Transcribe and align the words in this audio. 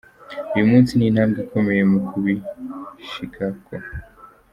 Uyu 0.53 0.69
musi 0.71 0.91
ni 0.95 1.05
intambwe 1.09 1.37
ikomeye 1.45 1.83
mu 1.91 1.99
kubishikako. 2.07 3.73